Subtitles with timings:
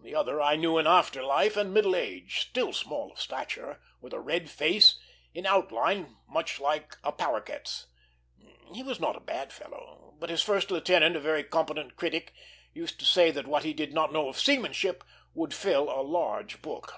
[0.00, 4.12] The other I knew in after life and middle age, still small of stature, with
[4.12, 4.96] a red face,
[5.34, 7.88] in outline much like a paroquet's.
[8.72, 12.32] He was not a bad fellow; but his first lieutenant, a very competent critic,
[12.74, 15.02] used to say that what he did not know of seamanship
[15.34, 16.92] would fill a large book.